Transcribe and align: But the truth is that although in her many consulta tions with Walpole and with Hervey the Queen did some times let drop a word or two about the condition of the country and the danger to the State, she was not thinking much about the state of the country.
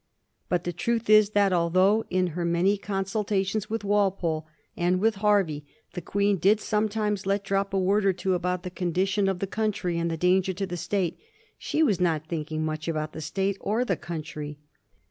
But 0.49 0.63
the 0.63 0.73
truth 0.73 1.11
is 1.11 1.29
that 1.37 1.53
although 1.53 2.05
in 2.09 2.29
her 2.33 2.43
many 2.43 2.75
consulta 2.75 3.45
tions 3.45 3.69
with 3.69 3.83
Walpole 3.83 4.47
and 4.75 4.99
with 4.99 5.17
Hervey 5.17 5.63
the 5.93 6.01
Queen 6.01 6.37
did 6.37 6.59
some 6.59 6.89
times 6.89 7.27
let 7.27 7.43
drop 7.43 7.71
a 7.71 7.77
word 7.77 8.03
or 8.05 8.11
two 8.13 8.33
about 8.33 8.63
the 8.63 8.71
condition 8.71 9.27
of 9.27 9.37
the 9.37 9.45
country 9.45 9.99
and 9.99 10.09
the 10.09 10.17
danger 10.17 10.53
to 10.53 10.65
the 10.65 10.75
State, 10.75 11.19
she 11.59 11.83
was 11.83 11.99
not 11.99 12.25
thinking 12.25 12.65
much 12.65 12.87
about 12.87 13.13
the 13.13 13.21
state 13.21 13.59
of 13.63 13.85
the 13.85 13.95
country. 13.95 14.57